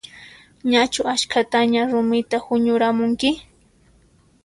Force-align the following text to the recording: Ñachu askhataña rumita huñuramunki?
Ñachu 0.71 1.01
askhataña 1.13 1.81
rumita 1.91 2.37
huñuramunki? 2.45 3.29